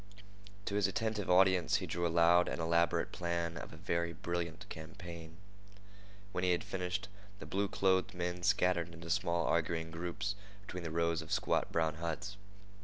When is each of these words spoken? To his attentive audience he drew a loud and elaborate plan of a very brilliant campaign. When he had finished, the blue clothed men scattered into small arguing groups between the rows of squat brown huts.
To 0.65 0.73
his 0.73 0.87
attentive 0.87 1.29
audience 1.29 1.75
he 1.75 1.85
drew 1.85 2.07
a 2.07 2.09
loud 2.09 2.47
and 2.47 2.59
elaborate 2.59 3.11
plan 3.11 3.55
of 3.55 3.71
a 3.71 3.77
very 3.77 4.13
brilliant 4.13 4.67
campaign. 4.67 5.37
When 6.31 6.43
he 6.43 6.53
had 6.53 6.63
finished, 6.63 7.07
the 7.37 7.45
blue 7.45 7.67
clothed 7.67 8.15
men 8.15 8.41
scattered 8.41 8.91
into 8.95 9.11
small 9.11 9.45
arguing 9.45 9.91
groups 9.91 10.33
between 10.65 10.81
the 10.81 10.89
rows 10.89 11.21
of 11.21 11.31
squat 11.31 11.71
brown 11.71 11.97
huts. 11.97 12.35